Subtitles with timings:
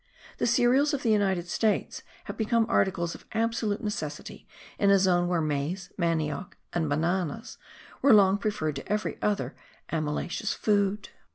[0.39, 4.47] The cereals of the United States have become articles of absolute necessity
[4.79, 7.59] in a zone where maize, manioc and bananas
[8.01, 9.55] were long preferred to every other
[9.93, 11.09] amylaceous food.